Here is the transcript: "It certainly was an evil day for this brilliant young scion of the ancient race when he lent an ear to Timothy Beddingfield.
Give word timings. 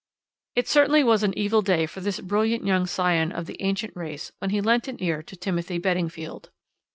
"It 0.55 0.67
certainly 0.67 1.03
was 1.03 1.21
an 1.21 1.37
evil 1.37 1.61
day 1.61 1.85
for 1.85 1.99
this 2.01 2.19
brilliant 2.21 2.65
young 2.65 2.87
scion 2.87 3.31
of 3.31 3.45
the 3.45 3.61
ancient 3.61 3.95
race 3.95 4.31
when 4.39 4.49
he 4.49 4.59
lent 4.59 4.87
an 4.87 4.97
ear 4.99 5.21
to 5.21 5.35
Timothy 5.35 5.77
Beddingfield. 5.77 6.49